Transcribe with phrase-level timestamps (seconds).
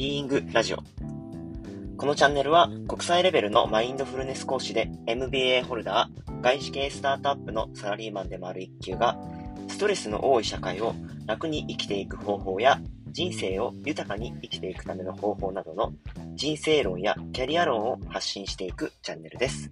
[0.00, 0.78] ビーイングラジオ。
[1.98, 9.20] このチャンネルは国際レベルのマインドフルネス講師で MBA ホルダー、外資系スタートアップのサラリーマンでもある一級が、
[9.68, 10.94] ストレスの多い社会を
[11.26, 15.92] 楽に生きていく方法や、人生を豊かに生きていくための方法などの
[16.34, 19.70] 人生論やキャリア論を発信していくチャンネルです。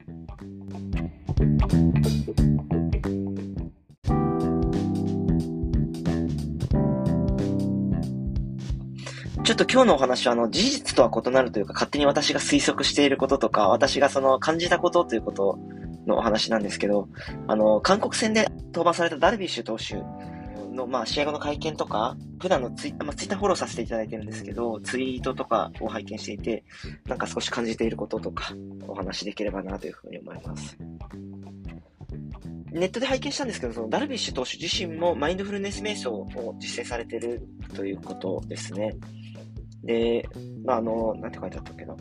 [9.48, 15.58] ちょっと今日のお話は、あの、事実とは異なるというか、勝手に私が推測していることとか、私がその感じたことということ
[16.06, 17.08] のお話なんですけど、
[17.46, 19.94] あの、韓国戦で登板されたダルビッシュ投手
[20.76, 26.62] の、まあ、試合後の会見とか、普段のツイッター、まあ、ツイッターフォローさせていただいてるんですけど、ツイートとかを拝見していて、
[27.06, 28.52] なんか少し感じていることとか、
[28.86, 30.76] お話できればなというふうに思います。
[32.70, 37.40] ネットで拝見したんですけど、そのダルビッシュ投手自身もマインドフルネス瞑想を実践されてる
[37.74, 38.94] ということですね。
[39.88, 40.28] で、
[40.66, 41.96] まあ、あの、なんて書いてあったっけな。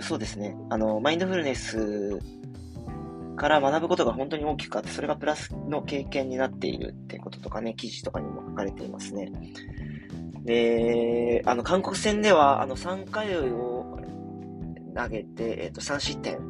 [0.00, 0.56] そうですね。
[0.70, 2.20] あの、マインドフルネス
[3.36, 9.32] から学ぶことが本当に大きくあって、それがプラスの経験になっているってこととかね、記事とかにも書かれていますね。
[10.44, 13.98] で、あの、韓国戦では、あの、3回を
[14.94, 16.40] 投げて、えっ、と、3失点っ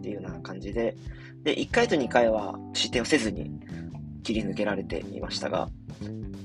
[0.00, 0.94] ていうような感じで、
[1.42, 3.50] で、1回と2回は失点をせずに
[4.22, 5.68] 切り抜けられていましたが、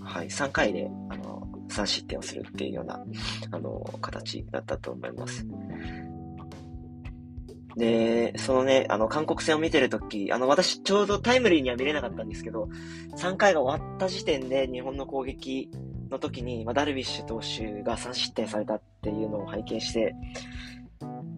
[0.02, 1.35] はい、3回で、あの、
[1.70, 3.04] 3失点をするっていうような、
[3.52, 5.46] あの、形だったと思います。
[7.78, 12.70] で、そのね、あの、韓国戦を見てるとき、あの、私、ちょうどタイムリーには見れなかったんですけど、
[13.18, 15.70] 3回が終わった時点で日本の攻撃
[16.10, 20.16] の時に、まあ、ダルビッシュ投手が3失点されたっていうのを拝見して、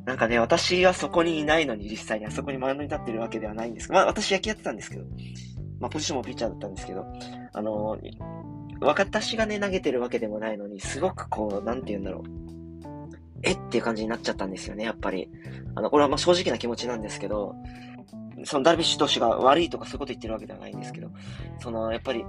[0.05, 5.05] なんかね、私はそこにいないのに実際にあそこに真ん中に立ってるわけではないんですけど、まあ私野球やってたんですけど、
[5.79, 7.05] まあポジションもピッチャーだったんですけど、
[7.51, 7.97] あの、
[8.81, 12.23] 私がね、投げてるわけでもないのに、すごくこう、なんて言うんだろう。
[13.43, 15.29] えっていう感じになっちゃったんですよね、やっぱり。
[15.75, 17.55] あの、これはまあ正直な気持ちなんですけど、
[18.45, 21.11] そのダルビッシュ投手が悪いとかそういうこと言ってるわけではないんですけど、
[21.59, 22.23] その、やっぱり、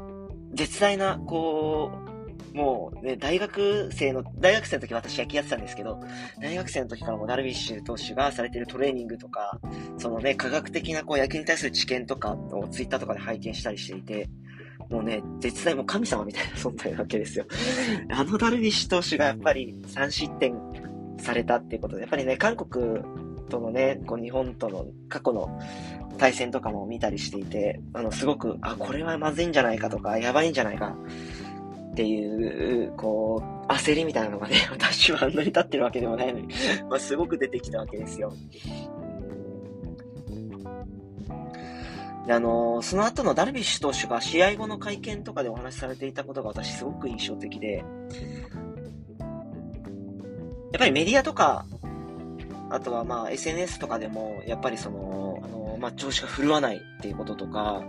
[0.55, 2.09] 絶大な、こう、
[2.57, 6.01] もうね、大学生の、大学生の時私野球やってたんですけど、
[6.41, 9.61] 大学生の時からもダルビッシュ投手がされてるトレーニングとか、
[9.99, 14.29] そのね、科学的なこう野球に対する知見とかをツイッターとかで拝見したりしていて、
[14.91, 17.45] もうね、絶大も神様みたいな存在なわけですよ。
[18.11, 20.55] あのダルビッシュ投手がやっぱり3失点
[21.19, 23.03] されたっていうことで、やっぱりね、韓国
[23.49, 25.59] とのね、こう日本との過去の
[26.17, 30.97] 対戦とかも見たりしていて、あの、すごく、あ、これはまずいんじゃないかとか、やばいんじゃないか
[31.93, 36.49] っていう、こう、焦りみたいなのがね、 私はあんなに立ってるわけでもないのに
[36.89, 38.33] まあ、すごく出てきたわけですよ。
[42.29, 47.87] で、あのー、その後のダルビッシュ投手が試合後の会見とかでお話しされていたことが私すごく印象的で、やっ
[50.79, 51.65] ぱりメディアとか、
[52.69, 57.83] あとはまあ SNS とかでも、やっぱりその、あのー、まあ調子が振るわないっていうこととか、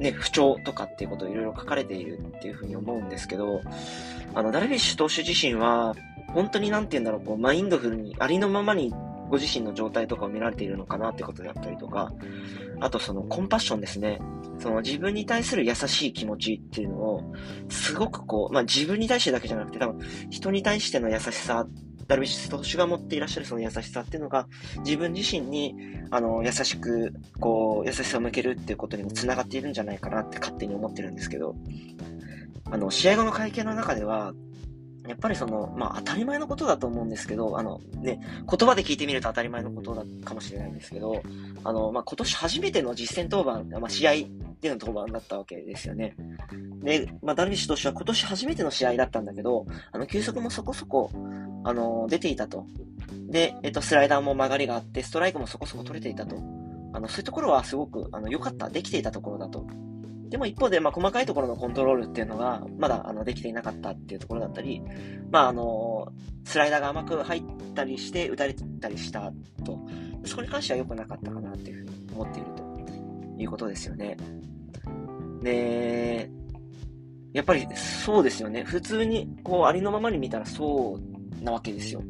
[0.00, 3.60] ね、不調とかっていうことをいろいろ書かれているっていうふうに思うんですけど、
[4.34, 5.94] あの、ダルビッシュ投手自身は、
[6.26, 8.92] 本当になんて言うんだろう、こう、マインドフルに、ありのままに
[9.28, 12.12] ご自身の状態とかを見られているのかなってことであったりとか、
[12.80, 14.20] あとそのコンパッションですね。
[14.58, 17.34] その自分に対する優しい気持ちっていうのを、
[17.68, 21.66] すごくこう、まあ自分に対してだけじゃなくて多分人に対しての優しさ、
[22.06, 24.46] ダルビッシュ投手が持っていらっしゃるその優しさっていうのが、
[24.84, 25.74] 自分自身に、
[26.10, 31.54] あの、優しく、こう、優しさを向けるっていうことにも繋がっているんじゃないかなって勝手に思ってるんですけど、
[32.70, 34.34] あの、試合後の会見の中では、
[35.06, 41.22] やっぱりその、まあ当たり前のことだと思うんですけど、あのね、言葉で聞いてみると当たり前のことだかもしれないんですけど、
[41.62, 44.12] あの、まあ今年初めての実戦登板、まあ試合
[44.60, 46.16] での登板だったわけですよね。
[46.82, 51.10] で、まあダルビッシュ投手は今年初めての試合だったんだけど、あの、球速もそこそこ、
[51.64, 52.66] あの、出ていたと。
[53.28, 56.36] で、えっと、スライダーも曲がりがあって、ストライクもそこそこ取れていたと。
[56.94, 59.66] あの、そういうところはすごく、あの、良かった、できていたところだと
[60.34, 64.82] でも一方で、まあ、細かいところのコントロールっていうのが、まだ、あの、できていなかったっていうところだったり、
[65.30, 67.42] まあ、あの、スライダーが甘く入っ
[67.72, 69.32] たりして、打たれたりした
[69.64, 69.78] と、
[70.24, 74.16] そこに関しては良くなかったかなっていうふうに思っているということですよね。
[75.40, 76.28] で、
[77.32, 78.64] やっぱりそうですよね。
[78.64, 80.98] 普通に、こう、ありのままに見たらそ
[81.40, 82.02] うなわけですよ。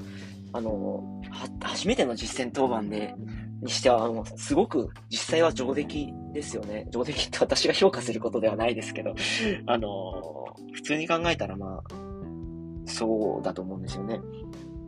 [0.54, 1.20] あの、
[1.60, 3.14] 初めての実戦登板で、
[3.64, 6.86] にしては、あの、すごく実際は上出来ですよね。
[6.90, 9.14] 上出来って私が評価することではないですけど、
[9.66, 11.94] あの、普通に考えたらまあ、
[12.86, 14.20] そうだと思うんですよね。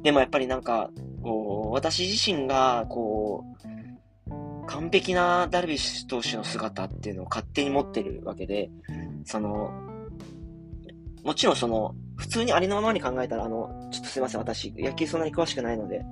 [0.02, 0.90] でもやっぱりなんか、
[1.23, 3.44] こう、私自身が、こ
[4.28, 8.70] う、完璧なダルビッシュ投手の姿っていうのを勝手に持ってるわけで、
[9.25, 9.70] その、
[11.25, 16.05] もちろんその、普通にありのままに考えたら、あの、ちょっとすいません、私、野球そんなに詳しくないので、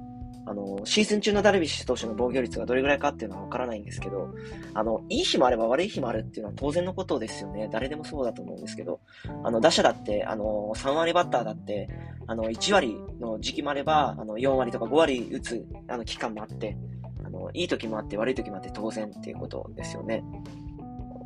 [0.46, 4.34] あの、シーズン中のダルビッシュ投手の防御率がどれぐらいかっていうのはわからないんですけど、
[4.74, 7.68] あの、いい日もあれば悪い日もあるっていうのは当然のことですよね。
[7.72, 9.00] 誰でもそうだと思うんですけど、
[9.42, 11.88] あの、打者だって、あの、3割バッターだって、
[12.26, 16.76] あの、1割の時期もあれば、あの、4割とか5割打つ、あの、期間もあって、
[17.24, 20.22] あの、いい時もあって悪い時もあって当然っていうことですよね。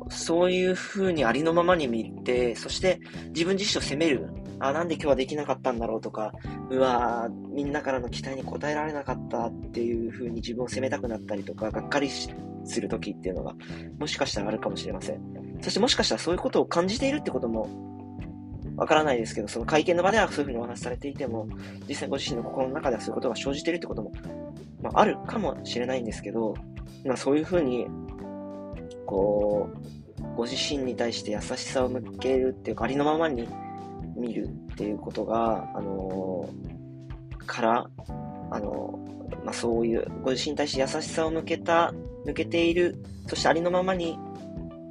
[0.09, 2.99] そういう風にありのままに見て、そして
[3.29, 4.29] 自分自身を責める。
[4.59, 6.33] あ、なんで今日はできなかったんだろうとか、
[6.69, 12.29] うわみんなからの期待に応えられなかったっていう風に自分を責めたくなったりとか、がっかりす
[12.81, 13.55] る時っていうのが、
[13.99, 15.21] もしかしたらあるかもしれません。
[15.61, 17.67] そしてもしかしたらそういうことを感じているってことも、
[18.75, 21.47] わからないですけど、その会見の場ではそういう風にお話しされていても、
[21.87, 24.11] 実際ご自身の心の中ではそういうことが生じているってことも、
[24.81, 26.53] まあ、あるかもしれないんですけど、
[27.05, 27.87] まあ、そういう風に、
[29.05, 33.49] こう、ご自身に対して優しさを向けるっていうか、ありのままに
[34.15, 37.89] 見るっていうことが、あのー、から、
[38.51, 41.93] あのー、まあ、そういう、ご自身に対して優しさを向けた、
[42.25, 44.17] 向けている、そしてありのままに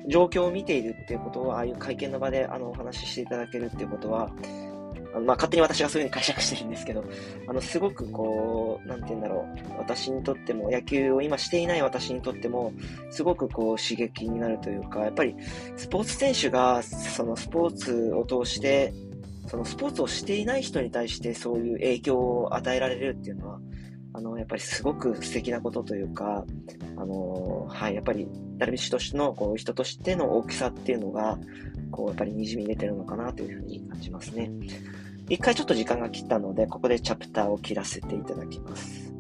[0.09, 4.31] 状況を見ているっていうことを、ああいう会見の場であのお話ししていただけるっていうことは、
[5.15, 7.05] あまあ、勝手に私がそういうふうに解釈してるんですけど、
[7.47, 12.73] あの、すごくこう、なんて言うんだろう、私にとっても、野球を今していない私にとっても、
[13.11, 15.35] すごくこう、刺激になるというか、やっぱり、
[15.77, 18.93] スポーツ選手が、そのスポーツを通して、
[19.49, 23.61] そのスポーツをしていない人に対してそういう影響を与えられるっていうのは、
[24.13, 26.45] あの、やっぱりすごく素敵なことというか、
[26.97, 31.39] あの、はい、やっぱり、ダルビッシュとしての、こう、人としての大きさっていうのが、
[31.91, 34.51] こう、やっぱり滲み出てるのかなというふうに感じますね。
[35.29, 39.18] 一回ちょっと時間が切ったので、ここでチャプターを切らせていただきます。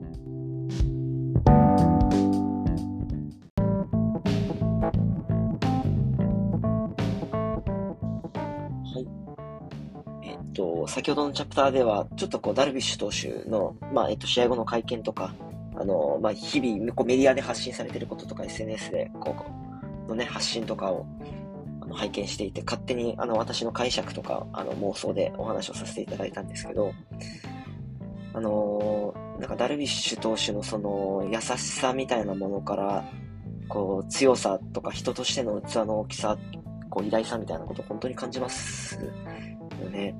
[11.08, 15.34] 先ほどのチャプターでは、ちょっとこう、ダルビッシュ投手の、まあ、えっと、試合後の会見とか、
[15.74, 19.34] あの、まあ、日々、こうメディアで発信されてることとか、SNS で、こ
[20.06, 21.06] う、のね、発信とかを、
[21.80, 26.92] あの拝見していて、勝手にあの私の解釈とかあの妄想でお話をさせていただいたんですけど、
[28.34, 33.04] あのー、なんかダルビッシュ投手のその優しさみたいなものから、
[33.68, 36.36] こう強さとか人としての器の大きさ、
[36.90, 38.96] こう偉大さみたいなことを本当に感じます
[39.82, 40.14] よね。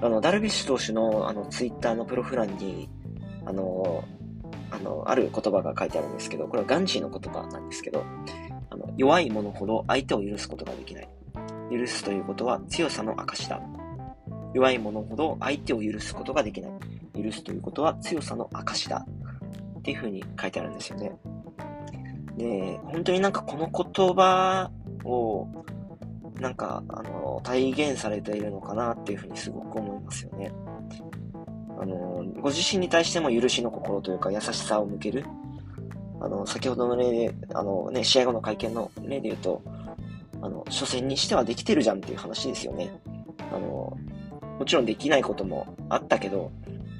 [0.00, 2.88] あの、ダルビッシュ投手のあのツイッターのプロフ欄に、
[3.44, 4.04] あの、
[4.70, 8.04] あの、ある言葉が書いてあるんですけど、これはガンジーの言葉なんですけど、
[8.68, 11.08] あの弱い者ほど相手を許すことができない。
[11.70, 13.60] 許すということは強さの証だ。
[14.54, 17.22] 弱い者ほど相手を許すことができない。
[17.22, 19.06] 許すということは強さの証だ。
[19.78, 21.12] っていうふうに書いてあるんですよね。
[22.36, 24.70] で、本当になんかこの言葉
[25.04, 25.46] を、
[26.40, 30.52] なんか、あの、体現されているのかなっていうふうにすごく思いますよね。
[31.78, 35.24] あの、ご自身に対しても許しの心というか優しさを向ける。
[36.20, 39.62] あの、先ほどの例で、あのね、試合後の会見の例で言うと、
[40.42, 42.90] あの、初戦にしてはできてるじゃんっていう話ですよね。
[43.52, 43.96] あの、
[44.58, 46.50] もちろんできないこともあったけど、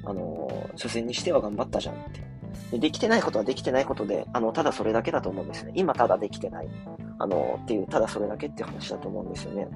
[0.05, 2.27] あの、初戦にしては頑張ったじゃんって。
[2.71, 5.71] でできてないことはできてないことで、あの、ただそれだけだと思うんですね。
[5.75, 6.69] 今ただできてない。
[7.19, 9.67] あの、っていう、ただそれだけっていう話だと思うんですよね。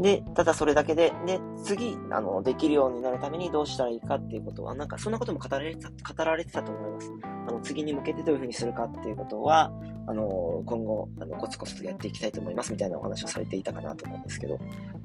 [0.00, 7.12] で、ただそれだけで、で、次、あの、できるようになるためにどうしたらいいかっていうことは、なんかそんなことも語られてた、語られてたと思います。
[7.48, 9.70] あの、次に向けてどういうふうにするかっていうことは、
[10.06, 14.58] あの、今後、あの、コツコツとやっていきたいと思いますみたいなお話をされていたかなと思うんですけど、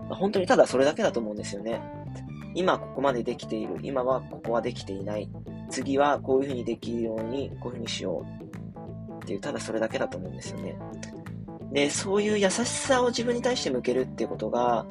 [0.09, 1.81] 本当にただそれだけだと思うんですよね。
[2.53, 3.77] 今ここまでできている。
[3.81, 5.29] 今はここはできていない。
[5.69, 8.44] 次はこういうふうにできるように、こういうふうにしよう。
[9.25, 10.77] っていう、ただそれだけだと思うんですよね。
[11.71, 14.85] で、そういう優しさを自分に対して向けるっていうことが、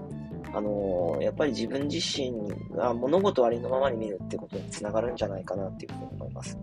[0.52, 2.32] あのー、やっぱり自分自身
[2.76, 6.58] が物事をありのままに見るってことにつながるんじゃないかなっていうふうに思います。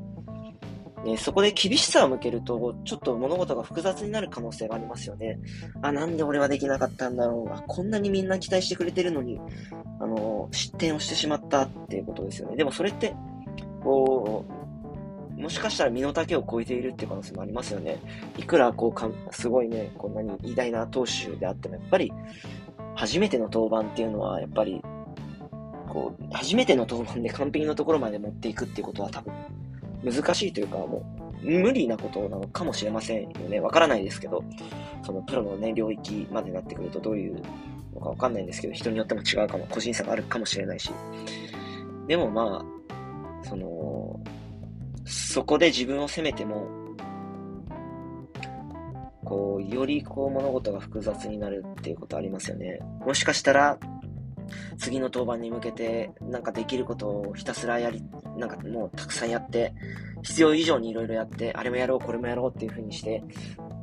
[1.06, 5.40] で、そこで厳しさを向けると、ちょっと物事が複雑になる可能性がありますよね。
[5.82, 7.54] あ、なんで俺はできなかったんだろう。
[7.54, 9.40] あ、こんなにみんな期待してくれてるのに、
[10.00, 12.56] あの、失点をしてしまったっていうことですよね。
[12.56, 13.16] でもそれって、
[13.84, 14.61] こう、
[15.42, 17.98] もしかしたら身の丈を超えているっていう可能性もありますよね。
[18.38, 22.14] いくらこうかすごいね、こんなに偉大な投手であっても、やっぱり、
[22.96, 24.82] 初めての登板っていうのは、やっぱり、
[25.90, 29.34] こう、初めての登板で完璧なところまで持っていくっていうことは多分、
[30.04, 31.04] 難しいというか、も
[31.42, 33.60] う、無理なことなのかもしれませんよね。
[33.60, 34.44] わからないですけど、
[35.04, 37.42] そのプロのね、領域までなってくるとどういう
[37.96, 40.92] のかわかんないんですけど、人によっても違うかも、個人差があるかもしれないし。
[42.08, 44.20] でもまあ、その、
[45.06, 46.68] そこで自分を責めても、
[49.24, 52.80] こう、よりこう物事が複雑になるっていうことありますよね。
[53.06, 53.78] もしかしたら、
[54.78, 58.04] 次の登板に向けて、なんかできることをひたすらやり、
[58.38, 59.74] なんかもうたくさんやって、
[60.22, 63.24] 必要以上にいろいろやって、あれもやろう、これもやろうっていう風にして、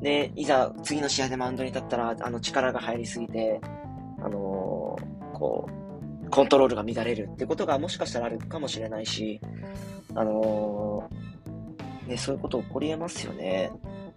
[0.03, 3.61] で、いざ次の試合でマウンドに立ったら、あの力が入りすぎて、
[4.21, 5.69] あのー、こ
[6.27, 9.41] う、コントロールが乱れるってことがもしかしたらあるかもしれないし、
[10.15, 13.71] あのー、ね、そういうこと起こり得ますよね。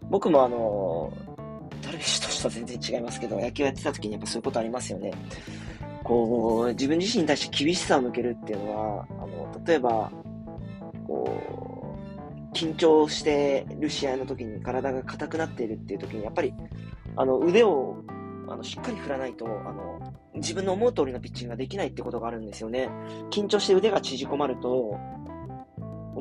[0.09, 5.11] 僕もあのー、ダルビッシュとしては全然違いますけど、野球やってた時にやっぱそういうことありますよね。
[6.03, 10.11] こう、自分自身に対して厳しさを向けるっていうのは、あの、例えば、
[11.07, 11.95] こ
[12.51, 16.53] う、緊張してる試合の時に体が硬くなっているっていう時に、やっぱり、
[17.15, 17.97] あの、腕を、
[18.47, 20.01] あの、しっかり振らないと、あの、
[20.35, 22.89] 自分の思う通りのピッチングができないってことがあるんですよね。
[23.29, 24.97] 緊張して腕が縮こまると、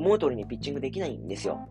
[0.01, 1.69] 思う通りにピッチングできないんですよ。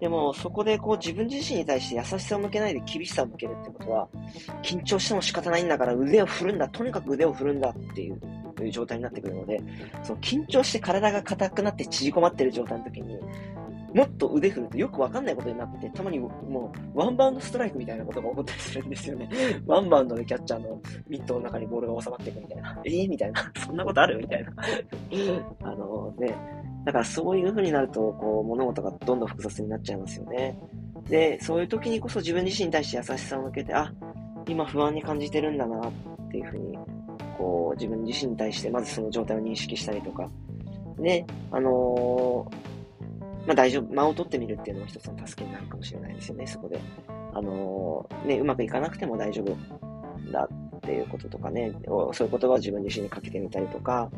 [0.00, 4.08] でも、そこでこう自分自身に対して優しさを向けないで厳しさを向けるってことは、
[4.62, 9.60] 緊張しても仕方ないんだから腕を振るんだ、とにかく腕を振るんだっていう状態になってくるので、
[10.02, 13.18] その緊張して体が硬くなって縮こまってる状態の時に、
[13.92, 19.28] もっと腕振るとよくわかんないことになって、たまにもうワンバウンドストライクみたいなことが起こったりするんですよね。
[19.66, 22.80] ワンバウンドでキャッチャーのミットの中にボールが収まっていくみたいな。
[22.84, 23.52] えー、みたいな。
[23.58, 24.52] そんなことあるみたいな。
[25.62, 26.34] あのね、
[26.84, 30.58] だからそういう風になると、こう、物事がどんどん複雑になっちゃいますよね。
[31.08, 33.92] で、そういう時にこそ自分自身に対して優しさを向けて、あ、
[34.48, 35.92] 今不安に感じてるんだなっ
[36.30, 36.78] ていう風に、
[37.36, 40.28] こう、自分自身に対してまずその状態を認識したりとか、
[40.98, 46.78] で、あのー、まあ、大丈夫、間を取ってみるっていうのも一つの助けになるかもしれないですよね、そこで。
[47.32, 49.56] あのー、ね、うまくいかなくても大丈夫
[50.30, 54.10] だっていうこととかね、そういう言葉を自分自身にかけてみたりとか、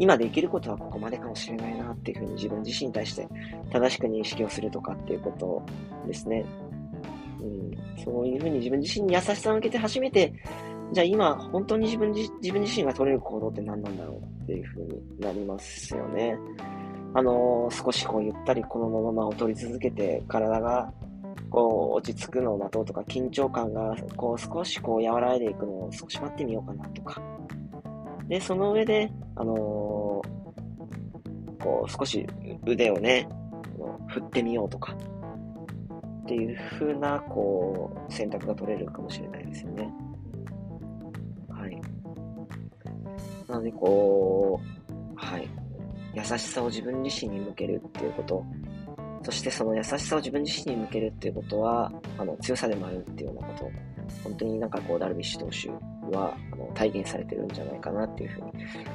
[0.00, 3.28] 今できることはここまでかもしれないなっていうふうに自分自身に対して
[3.70, 5.62] 正しく認識をするとかっていうこと
[6.06, 6.42] ですね。
[7.40, 10.32] うん、そういうふうに自分自身に優しさを向けて初めて、
[10.92, 16.38] じゃあ今本当に自分自自分自身が取れる行動って何なんだろうっていうふうになりますよね。
[17.12, 20.90] あのー、少しこうゆったりこのままを取り続けて体が
[21.50, 27.20] こう落ち着くのを待とうとか緊張感がこう少しこう和らいでいくのを少し待ってみようかなとか
[28.30, 32.24] で、その上で、あのー、こう、少し
[32.64, 33.28] 腕をね、
[34.06, 34.96] 振ってみようとか、
[36.22, 39.92] っていう風な、こう、選択が取れるかもしれないですよね。
[41.48, 41.80] はい。
[43.48, 45.48] なので、こう、はい。
[46.14, 48.46] 優しさを自分自身に向けるっていうこと、
[49.24, 53.70] そしてその優しさを自分自身に向けるっていうことは、あの、強さでもあるっていうようなこと、
[54.22, 55.68] 本当になんかこう、ダルビッシュ投手
[56.16, 56.36] は、
[56.80, 58.52] 体現されてるんじゃないかなっていうふうに。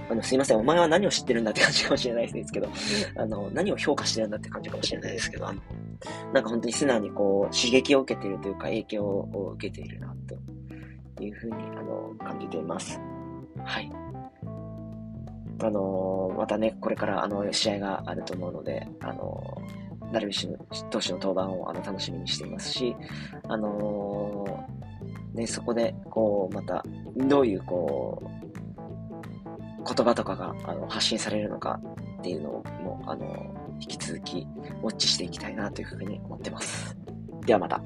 [0.09, 2.67] あの、すいません、お前は何を知ってるんだって感じかもしれないですけど、
[3.15, 5.61] あの、何を評価してるんだって感じかもしれないですけど、あの、
[6.33, 10.15] なんか本当に素直にこう、刺激を受けているというか、影響を受けているな、
[11.15, 12.99] というふうに、あの、感じています。
[13.63, 13.91] はい。
[15.61, 19.61] あのまたね、これからあの試合があると思うので、あの
[20.11, 22.93] ダルビッシュ投手の登板をあの楽しみにしていますし、
[23.47, 24.65] あの
[25.35, 26.83] で、そこで、こう、また、
[27.15, 28.45] どういう、こう、
[29.85, 31.79] 言葉とかがあの発信されるのか
[32.19, 32.49] っていうの
[32.83, 34.47] も、あの、引き続き、
[34.81, 36.97] ウォッチしていきたいなというふうに思ってます。
[37.45, 37.81] ではまた。